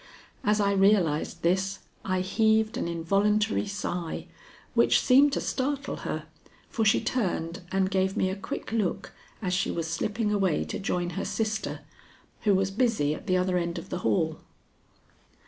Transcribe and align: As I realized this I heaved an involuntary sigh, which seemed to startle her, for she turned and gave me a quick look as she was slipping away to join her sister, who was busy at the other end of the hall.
As 0.43 0.59
I 0.59 0.71
realized 0.71 1.43
this 1.43 1.77
I 2.03 2.21
heaved 2.21 2.75
an 2.75 2.87
involuntary 2.87 3.67
sigh, 3.67 4.25
which 4.73 4.99
seemed 4.99 5.31
to 5.33 5.41
startle 5.41 5.97
her, 5.97 6.25
for 6.71 6.83
she 6.83 6.99
turned 6.99 7.61
and 7.71 7.91
gave 7.91 8.17
me 8.17 8.31
a 8.31 8.35
quick 8.35 8.71
look 8.71 9.13
as 9.43 9.53
she 9.53 9.69
was 9.69 9.85
slipping 9.87 10.33
away 10.33 10.63
to 10.63 10.79
join 10.79 11.11
her 11.11 11.23
sister, 11.23 11.81
who 12.45 12.55
was 12.55 12.71
busy 12.71 13.13
at 13.13 13.27
the 13.27 13.37
other 13.37 13.59
end 13.59 13.77
of 13.77 13.89
the 13.89 13.99
hall. 13.99 14.39